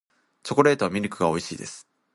[0.41, 1.87] チョコレートはミルクが美味しいです